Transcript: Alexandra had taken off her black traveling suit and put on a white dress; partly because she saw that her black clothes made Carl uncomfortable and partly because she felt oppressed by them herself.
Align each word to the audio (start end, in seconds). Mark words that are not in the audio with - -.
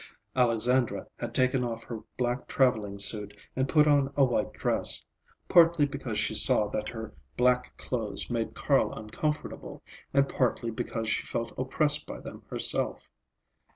Alexandra 0.35 1.05
had 1.19 1.31
taken 1.31 1.63
off 1.63 1.83
her 1.83 1.99
black 2.17 2.47
traveling 2.47 2.97
suit 2.97 3.37
and 3.55 3.69
put 3.69 3.85
on 3.85 4.11
a 4.17 4.25
white 4.25 4.51
dress; 4.51 5.05
partly 5.47 5.85
because 5.85 6.17
she 6.17 6.33
saw 6.33 6.67
that 6.67 6.89
her 6.89 7.13
black 7.37 7.77
clothes 7.77 8.27
made 8.27 8.55
Carl 8.55 8.91
uncomfortable 8.97 9.83
and 10.11 10.27
partly 10.27 10.71
because 10.71 11.07
she 11.07 11.27
felt 11.27 11.53
oppressed 11.55 12.07
by 12.07 12.19
them 12.19 12.41
herself. 12.49 13.11